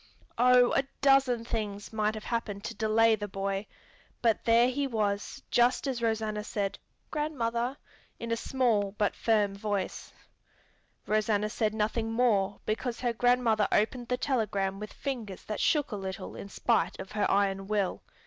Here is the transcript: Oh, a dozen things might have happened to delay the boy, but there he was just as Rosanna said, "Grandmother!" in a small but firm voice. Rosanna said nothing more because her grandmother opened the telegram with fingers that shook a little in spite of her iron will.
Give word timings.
Oh, 0.39 0.71
a 0.73 0.81
dozen 1.03 1.45
things 1.45 1.93
might 1.93 2.15
have 2.15 2.23
happened 2.23 2.63
to 2.63 2.73
delay 2.73 3.15
the 3.15 3.27
boy, 3.27 3.67
but 4.23 4.45
there 4.45 4.67
he 4.67 4.87
was 4.87 5.43
just 5.51 5.85
as 5.85 6.01
Rosanna 6.01 6.43
said, 6.43 6.79
"Grandmother!" 7.11 7.77
in 8.19 8.31
a 8.31 8.35
small 8.35 8.93
but 8.93 9.15
firm 9.15 9.53
voice. 9.53 10.11
Rosanna 11.05 11.51
said 11.51 11.75
nothing 11.75 12.11
more 12.11 12.59
because 12.65 13.01
her 13.01 13.13
grandmother 13.13 13.67
opened 13.71 14.07
the 14.07 14.17
telegram 14.17 14.79
with 14.79 14.91
fingers 14.91 15.43
that 15.43 15.59
shook 15.59 15.91
a 15.91 15.95
little 15.95 16.35
in 16.35 16.49
spite 16.49 16.97
of 16.99 17.11
her 17.11 17.29
iron 17.29 17.67
will. 17.67 18.01